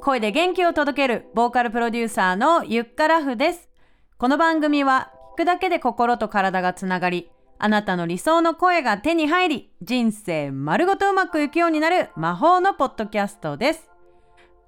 [0.00, 3.68] 声で元気を届けるボーカルプロデューサーのゆっからふです。
[4.16, 13.90] この番組は聞くだけで心と体がつながり、あなたの理想の声が手に入り、人生丸ごとうまくいくようになる魔法のポッドキャストです。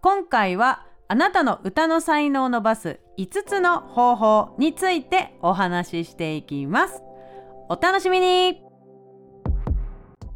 [0.02, 7.02] 今回はあなたの歌の才能を伸ばす5つの方法についてお話ししていきます。
[7.70, 8.62] お楽しみに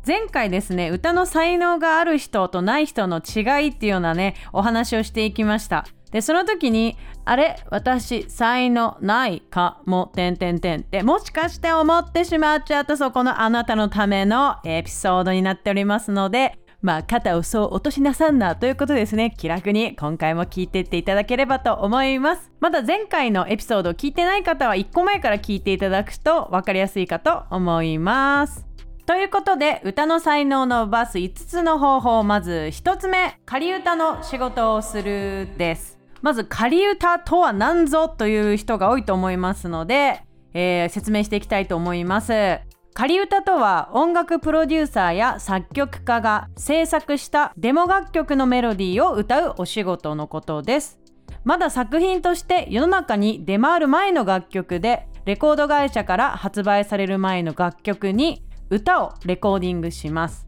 [0.07, 5.85] 前回ですね歌の才能がある人とない人の違いっていうようなねお話をしていきました。
[6.13, 10.81] でその時にあれ私才能ないかもてんてんてん。
[10.83, 19.35] ってもしかして思ってしまっちゃったそこのあなたのためのエピソードになっておりますのでまあ肩をそう落としなさんなということですね。
[19.37, 22.53] 気楽に今回も聞いてっていただければと思います。
[22.61, 28.76] まだ前回のエピソードを聞いてない方は1個前から聞いていただくと分かりやすいかと思います。
[29.07, 35.97] ということで歌の才能を伸ばす5つの方法まず1つ目仮歌の仕事をするです。
[36.23, 42.59] まず仮歌とは何ぞという人が多いと思いますので、えー、説明していきたいと思います。
[42.95, 50.99] 仮歌とは音楽プロデューサーや作曲家が制作したデモ楽曲のメロディーを歌うお仕事のことです。
[51.45, 60.47] まだ作品として世の中に出回る前の楽曲でレコード会社から発売される前の楽曲に歌をレコーディングします。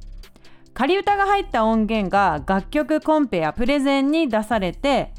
[0.74, 5.12] 仮歌が入った音源が楽曲コンペやプレゼンに出されて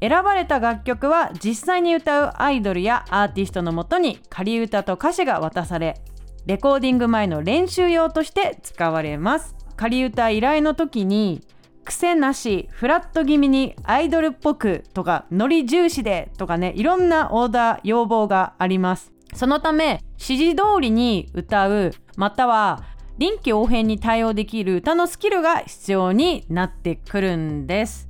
[0.00, 6.00] 選ばれた楽曲は実際に歌うアイドルやアーティストのもとに仮歌と歌詞が渡され
[6.46, 9.54] レコーディング前の練習用として使われます。
[9.76, 11.42] 仮歌依頼の時に
[11.84, 19.13] 癖なしフラット気味にアイドルっぽくとかノリ重視でとかねいろんなオーダー要望があります。
[19.34, 22.84] そのため指示通りに歌うまたは
[23.18, 28.08] 臨機応変に対応できる歌のスキルが必要になってくるんです。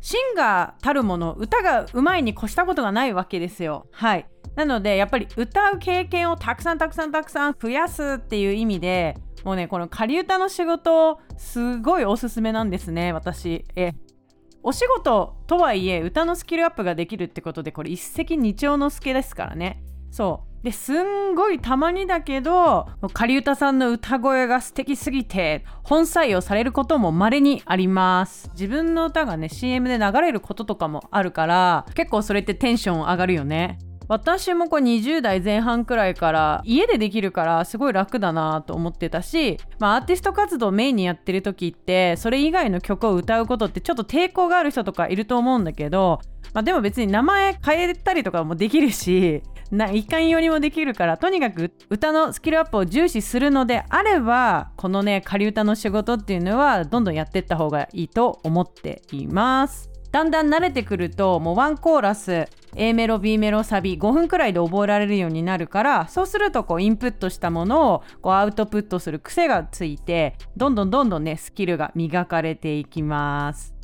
[0.00, 3.86] シンガーたるもの歌がうまいに越したことがないわけですよ。
[3.92, 4.26] はい。
[4.56, 13.64] なのでやっぱり歌う経験をたくさんたくさんたくさん増やすっていう意味でもうねこの仮歌の仕事すごいおすすめなんですね私。
[13.76, 13.92] え。
[14.64, 19.81] お仕事とはいえ歌のスキルアップができるってことでこれ一石二鳥の助ですからね。
[20.12, 20.64] そう。
[20.64, 28.48] ですんごいたまにだけど仮歌さんの歌声が素敵すぎて本採用されることも稀にあります。
[28.52, 33.78] 自分の歌がね CM で流れることとかもあるから結構それってテンション上がるよね。
[34.08, 46.20] 私もこう20代前半くらいから家でできるからすごい楽だなと思ってたし、まあ、アーティスト活動をメインにやってる時ってそれ以外の曲を歌うことってちょっと抵抗がある人とかいると思うんだけど、
[46.52, 59.90] まあ、でも別に名前変えたりとかもできるしないかんよりもできるからとにかく歌のスキルアップを重視するのであればこのね仮歌の仕事っていうのはどんどんやってった方がいいと思っています。
[60.12, 62.46] だんだん慣れてくるともうワンコーラス
[62.76, 73.74] A メロ B メロサビ5分くらいで覚えられるようになるからそうするとこうインプットしたものをこうアウトプットする癖がついてどんどんどんどんねスキルが磨かれていきます。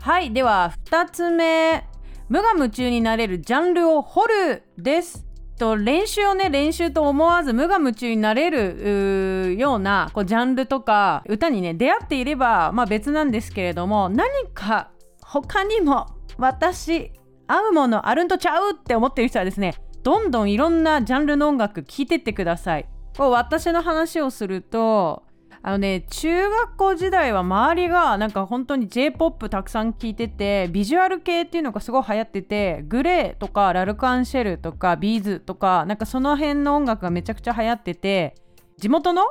[0.00, 1.93] はいでは2つ目。
[2.28, 5.26] 無我夢中になれるジャンルを掘るです
[5.58, 14.90] と練習をね練習と思わず無我夢中になれるようなこうジャンルとか歌にね出会っていれば、まあ、別なんですけれども何か
[15.22, 16.06] 他にも
[16.38, 17.12] 私
[17.46, 22.88] 合うものあるんとちゃうって思ってる人はですねどんどんいろんなジャンルの音楽聴いてってください。
[23.16, 25.23] こう私の話をすると
[25.66, 38.34] あのね中学校時代は周りがなんか本当に J-POP たくさん聴いててビジュアル系っていうのがすごい流行っててグレーとかラルカンシェルとかビーズとかなんかその辺の音楽がめちゃくちゃ流行ってて
[38.76, 39.22] 地元の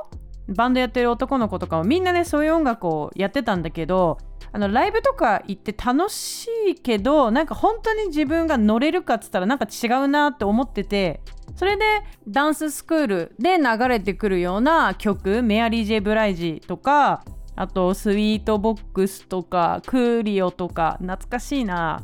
[0.48, 4.18] バンドやってる男の子とかもみんなねそういう音楽をやってたんだけど
[4.52, 11.22] あのライブとか行って楽しいけどなんか本当に自分が乗れるかっつったらなんか違うなって思ってて
[11.56, 11.84] それで
[12.28, 17.24] ダンススクールで流れてくるような曲メアリー・ジェ・ブライジとか
[17.56, 22.04] あとスイートボックスとかクーリオとか懐かしいな。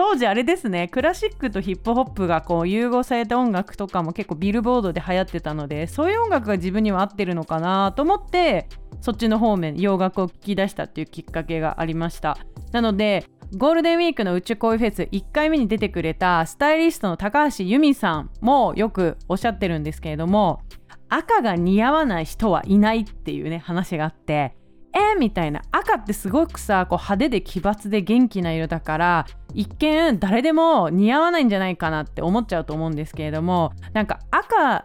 [0.00, 8.66] 当時あれですねクラシックとヒップホップがこう融合された音楽とかも結構ビルボードで流行ってたのでそういう音楽が自分には合ってるのかなと思って
[9.02, 12.38] そっちの方面洋楽を聴き出したっていうきっかけがありました。
[12.72, 13.26] なので
[13.58, 20.62] ゴールデンウィークの宇宙恋フェス1回目に出てくれたスタイリストの高橋由美さんもよくおっしゃってるんですけれども
[21.10, 24.56] 赤が似合わない人はいないっていうね話があって
[24.92, 25.62] えみたいな。
[25.70, 34.84] 赤ってすごくさこう派手で奇抜で元気な色だから一見誰でも似合わないんじゃないかなって思っちゃうと思うんですけれどもなんか赤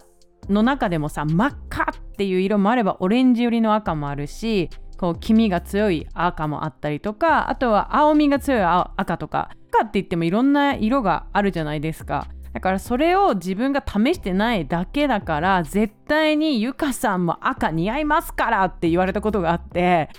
[0.49, 12.27] の中でもさ真っ赤っていう色もあればオレンジ寄りの赤もあるしこう黄みが強い赤もあったりとかあとは青みが強い赤とか赤って言ってもいろんな色があるじゃないですか。
[12.53, 20.09] だからそれを自分が試してないだけだから絶対にゆかさんも赤似合いますからって言われたことがあって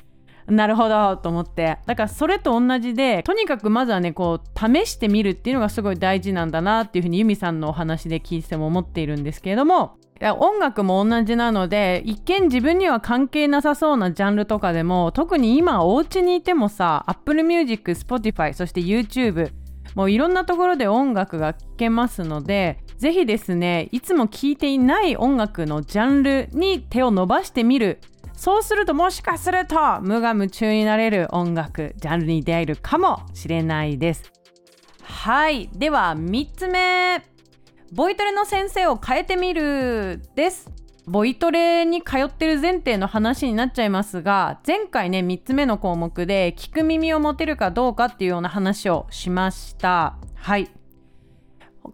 [0.49, 1.79] なるほどと思って。
[1.87, 9.97] だからそれと同じでとにかくまずはねこう試してみるっていうのがすごい大事なんだなっていうふうにユミさんのお話で聞いても思っているんですけれども。
[10.39, 19.51] 音楽も同じなので一見自分には関係なさそうなジャンルとかでも特に今お家にいてもさ Apple Music、Spotify そして YouTube
[19.95, 28.01] もういろんなところで音楽が聴けますのでぜひですねいつも聴いていない音楽のジャンルに手を伸ばしてみる
[28.37, 34.31] そうするともしかすると無我夢中になれる音楽ジャンルに出会えるかもしれないです。
[35.03, 35.69] はい。
[35.73, 37.25] では3つ目。
[37.93, 40.71] ボイトレの先生を変えてみるです。
[41.07, 50.19] ボイトレに通ってる前提の話になっちゃいますが前回ね3つ目の項目で聞く耳を持てるかどうかっていうような話をしました。
[50.35, 50.69] はい。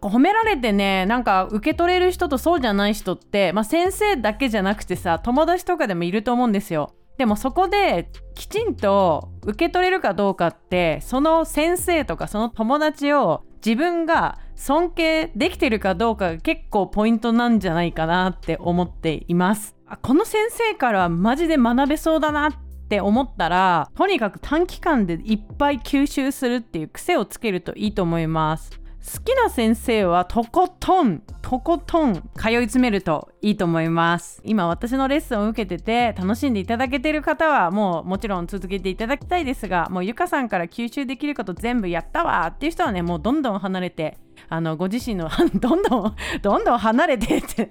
[0.01, 6.95] 褒められてねなんか受け取れる人とそうじゃない人って、まあ、先生だけじゃなくてさ友達とかでもいると思うんですよ。
[7.19, 19.77] でもそこできちんと受け取れるかどうかってその先生とかその友達を自分が尊敬できてるかどうかが結構ポイントなんじゃないかなって思っています。
[19.87, 22.53] あこの先生からはマジで学べそうだなっ
[22.89, 28.82] て思ったらとにかく短期間でいっぱい吸収するっていう癖をつけるといいと思います。
[29.05, 34.41] 好きな先生はとことんとことん通い詰めるといいと思います。
[34.45, 44.19] 今私のレッスンを受けてて楽しんでいただけてる方はもうもちろん続けていただきたいですがもうゆかさんから吸収できること全部やったわっていう人はねもうどんどん離れて
[44.49, 47.69] あのご自身の どんどんどんどん離れてって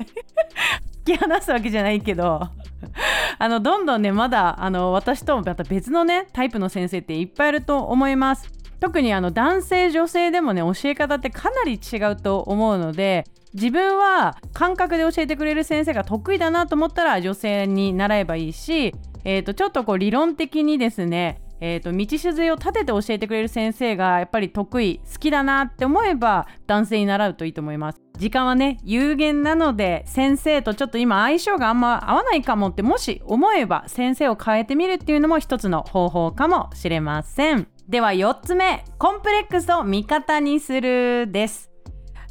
[1.06, 2.50] 突き放すわけじゃないけど
[3.40, 8.61] あのどんどんねまだあの私とまた別のねタイプの先生っていっぱいいると思います。
[8.82, 28.02] 特にあの男性女性でもね教え方ってかなり違うと思うので自分は感覚で教えてくれる先生が得意だなと思ったら女性に習えばいいし、えー、とちょっとこう理論的にですねえーと、道筋を立てて教えてくれる先生がやっぱり得意好きだなって思えば男性に習うといいと思います。
[28.18, 37.68] 時間はね有限なので先生とちょっと今相性があんま合わないかもってもし思えば先生を変えてみるっていうのも一つの方法かもしれません。
[37.92, 41.70] では4つ目コンプレックスを味方にするです。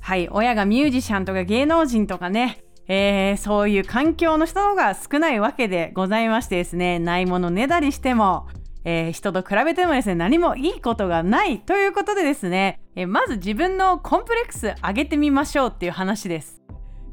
[0.01, 8.49] はい親がミュージシャンとか芸能人とかねえー、そういう環境の人の方が少ないわけでございましてですねないものねだりしても、
[8.85, 16.63] えー、人と比べてもですね何もいいことがないということでですね、えー、まず自分のコンプレックス上げてみましょうっていう話です。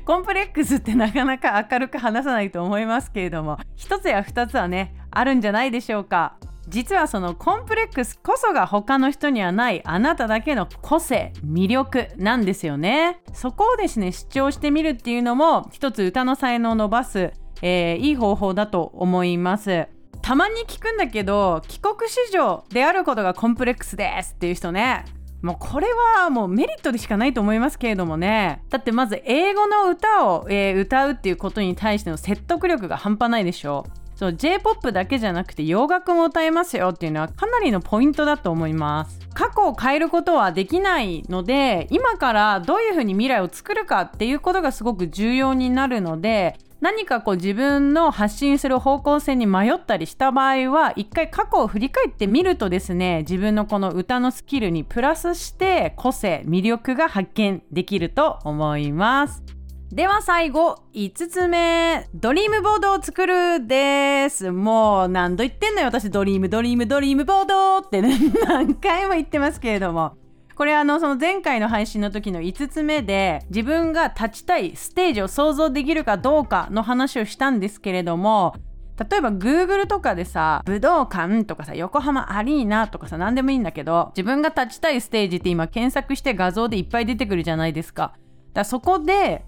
[0.05, 6.37] コンプレックスってなかなか明るく話さないと思いますけれども一つや二つはねあるんじゃないでしょうか。
[6.67, 13.21] 実はそのコンプレックスこそが他の人にはないあなただけの個性魅力なんですよね。
[13.33, 17.31] そこをですね主張してみるっていうのも一つ歌の才能を伸ばす、
[17.61, 19.87] えー、いい方法だと思います。
[20.21, 25.05] たまに聞くんだけど帰国子女であることがコンプレックスですっていう人ね。
[25.41, 28.63] もうこれはもうメリットでしかないと思いますけれどもね。
[28.69, 33.85] だってまず英語の歌を、えー、歌うっていうことに対しての説得力が半端ないでしょ。
[34.17, 39.19] そう J-POP だけじゃなくて洋楽も歌えますよっていうのはかなりのポイントだと思います。
[39.35, 59.56] 過去を変えることはできないので今からどういうふうに未来を作るかっていうことがすごく重要になるので何かこう自分の発信する方向性に迷ったりした場合は一回過去を振り返ってみるとですね自分のこの歌のスキルにプラスして個性魅力が発見できると思います。
[59.91, 62.09] では最後5つ目。
[62.13, 64.51] ドリームボードを作るです。
[64.51, 65.87] もう何度言ってんのよ。
[65.87, 70.17] 私ドリームドリームドリームボードって、ね、 何回も言ってますけれども。
[70.55, 78.55] これあのその前回の配信の時の5つ目で自分が立ちたいステージを想像できるかどうかの話をしたんですけれども
[78.97, 88.13] 例えば Google とかでさ武道館とかさ横浜アリーナとかさ何でもいいんだけど自分が立ちたいステージって今検索して画像でいっぱい出てくるじゃないですか。
[88.53, 89.45] だそこで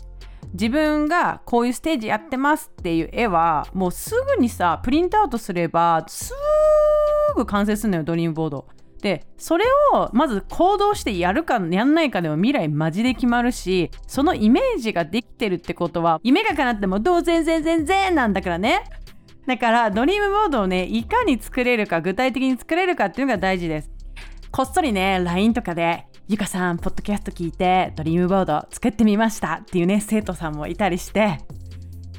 [0.53, 6.33] 自分がこういうステージやってますっていう絵はもうすぐにさプリントアウトすればす
[7.35, 8.67] ぐ完成するのよドリームボード。
[9.01, 18.83] でそれをまず行動してやるかやんないかでも未来マジで決まるしそのイメージができてるってことは夢が叶ってもどう全然全然なんだからね
[19.47, 23.89] だからドリームボードをねいかに作れるか具体的に作れるかっていうのが大事です
[24.51, 31.39] こっそりね LINE とかでゆかさん、ポッドキャスト聞いてドリームボード作ってみましたっていうね、生徒さんもいたりして、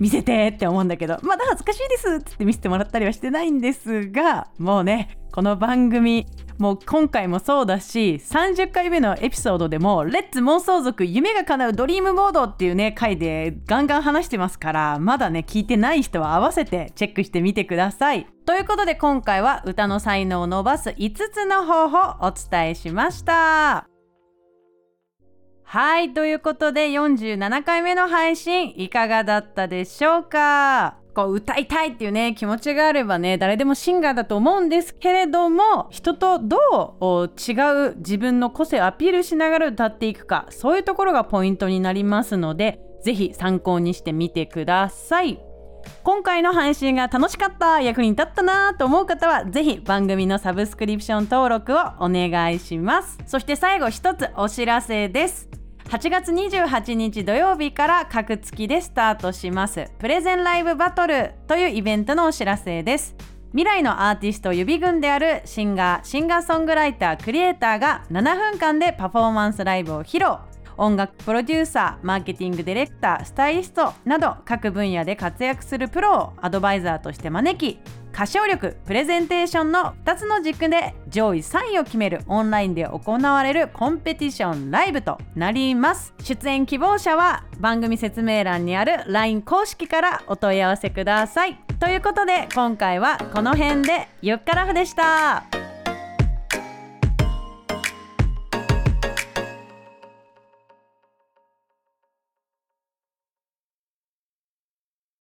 [0.00, 6.26] 見せてって思うんだけどまだ恥ずかしいですっつって見せてもらったりはしてないんですがもうねこの番組
[6.58, 18.26] もう今回もそうだし30回目のエピソードでも「レッツ妄想族夢が叶うドリームボード」っていうね回でガンガン話してますからまだね聞いてない人は合わせてチェックしてみてください。
[18.46, 23.89] ということで今回は歌の才能を伸ばす5つの方法をお伝えしました。
[25.72, 30.96] はいということで47回目の配信いかがだったでしょうか？
[31.14, 36.56] こう歌いたいっていうね気持ちがあればね誰でもシンガーだと思うんですけれども人とど
[37.00, 37.52] う違
[37.92, 45.40] う自分の個性をアピールしながら歌っていくかそういうところがポイントになりますので是非参考にしてみてください。
[46.02, 53.18] 今回の配信が楽しかった役に立ったなと思う方は是非番組のサブスクリプション登録をお願いします。
[53.24, 55.48] そして最後一つお知らせです。
[55.90, 59.90] 8月28日土曜日から各月でスタートします。
[59.98, 63.16] プレゼンライブバトルというイベントのお知らせです。
[63.50, 70.38] 未来のアーティスト予備軍であるシンガーシンガーソングライタークリエイターが7分間でパフォーマンスライブを披露。
[70.76, 77.80] 音楽プロデューサーマーケティングディレクタースタイリストなど各分野で活躍するプロをアドバイザーとして招き
[78.12, 86.12] 歌唱力プレゼンテーションの2つの軸で上位3位を決めるオンラインで行われるコンペティションライブとなります。
[86.22, 91.58] 出演希望者は番組説明欄にある LINE 公式からお問い合わせください。
[91.78, 95.59] ということで今回はこの辺でゆっからふでした。